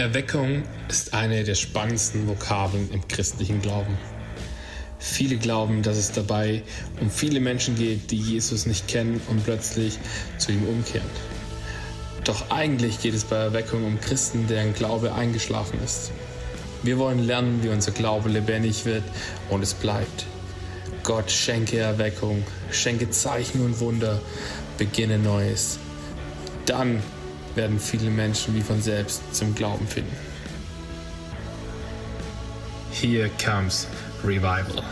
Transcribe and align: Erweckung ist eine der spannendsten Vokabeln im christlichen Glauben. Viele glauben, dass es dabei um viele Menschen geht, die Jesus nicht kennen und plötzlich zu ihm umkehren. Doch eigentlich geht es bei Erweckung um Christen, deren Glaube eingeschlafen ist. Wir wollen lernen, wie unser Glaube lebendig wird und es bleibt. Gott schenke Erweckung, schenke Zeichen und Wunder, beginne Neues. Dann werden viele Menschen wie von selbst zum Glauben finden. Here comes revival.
Erweckung 0.00 0.62
ist 0.88 1.12
eine 1.12 1.44
der 1.44 1.54
spannendsten 1.54 2.26
Vokabeln 2.26 2.90
im 2.90 3.06
christlichen 3.06 3.60
Glauben. 3.60 3.98
Viele 4.98 5.36
glauben, 5.36 5.82
dass 5.82 5.98
es 5.98 6.10
dabei 6.10 6.62
um 7.02 7.10
viele 7.10 7.38
Menschen 7.38 7.76
geht, 7.76 8.10
die 8.10 8.16
Jesus 8.16 8.64
nicht 8.64 8.88
kennen 8.88 9.20
und 9.28 9.44
plötzlich 9.44 9.98
zu 10.38 10.52
ihm 10.52 10.64
umkehren. 10.64 11.06
Doch 12.24 12.50
eigentlich 12.50 13.02
geht 13.02 13.12
es 13.12 13.24
bei 13.24 13.36
Erweckung 13.36 13.84
um 13.84 14.00
Christen, 14.00 14.46
deren 14.46 14.72
Glaube 14.72 15.12
eingeschlafen 15.12 15.78
ist. 15.84 16.12
Wir 16.82 16.96
wollen 16.96 17.18
lernen, 17.18 17.62
wie 17.62 17.68
unser 17.68 17.92
Glaube 17.92 18.30
lebendig 18.30 18.86
wird 18.86 19.04
und 19.50 19.62
es 19.62 19.74
bleibt. 19.74 20.24
Gott 21.02 21.30
schenke 21.30 21.76
Erweckung, 21.76 22.42
schenke 22.70 23.10
Zeichen 23.10 23.62
und 23.66 23.80
Wunder, 23.80 24.18
beginne 24.78 25.18
Neues. 25.18 25.78
Dann 26.64 27.02
werden 27.54 27.78
viele 27.78 28.10
Menschen 28.10 28.54
wie 28.54 28.62
von 28.62 28.80
selbst 28.80 29.34
zum 29.34 29.54
Glauben 29.54 29.86
finden. 29.86 30.16
Here 32.92 33.30
comes 33.42 33.86
revival. 34.24 34.82